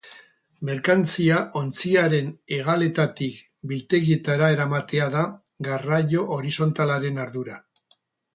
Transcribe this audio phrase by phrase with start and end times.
[0.67, 3.35] Merkantzia ontziaren hegaletatik
[3.73, 5.23] biltegietara eramatea da
[5.69, 7.61] garraio horizontalaren ardura.